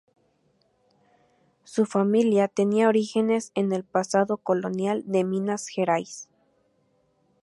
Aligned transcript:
Su 1.63 1.85
familia 1.85 2.47
tenía 2.47 2.87
orígenes 2.89 3.51
en 3.53 3.71
el 3.71 3.83
pasado 3.83 4.37
colonial 4.37 5.03
de 5.05 5.23
Minas 5.23 5.67
Gerais. 5.67 6.27